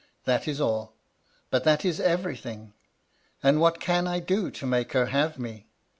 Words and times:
That 0.25 0.47
is 0.47 0.59
all: 0.59 0.93
but 1.51 1.63
that 1.63 1.85
is 1.85 1.99
everything. 1.99 2.73
And 3.43 3.61
what 3.61 3.79
can 3.79 4.07
I 4.07 4.19
do 4.19 4.49
to 4.49 4.65
make 4.65 4.93
her 4.93 5.05
have 5.05 5.37
me? 5.37 5.67